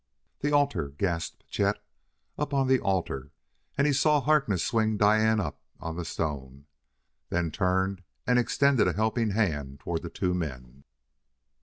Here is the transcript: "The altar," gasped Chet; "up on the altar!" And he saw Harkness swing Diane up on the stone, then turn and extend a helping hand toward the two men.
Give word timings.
"The 0.39 0.51
altar," 0.51 0.89
gasped 0.89 1.47
Chet; 1.47 1.77
"up 2.35 2.55
on 2.55 2.67
the 2.67 2.79
altar!" 2.79 3.29
And 3.77 3.85
he 3.85 3.93
saw 3.93 4.19
Harkness 4.19 4.63
swing 4.63 4.97
Diane 4.97 5.39
up 5.39 5.61
on 5.79 5.95
the 5.95 6.05
stone, 6.05 6.65
then 7.29 7.51
turn 7.51 8.01
and 8.25 8.39
extend 8.39 8.79
a 8.79 8.93
helping 8.93 9.29
hand 9.29 9.79
toward 9.79 10.01
the 10.01 10.09
two 10.09 10.33
men. 10.33 10.85